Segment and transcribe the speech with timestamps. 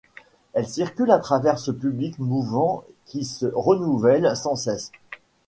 [0.53, 4.91] Elle circule à travers ce public mouvant qui se renouvelle sans cesse.